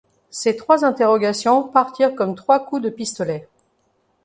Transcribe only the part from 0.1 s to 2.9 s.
Ces trois interrogations partirent comme trois coups de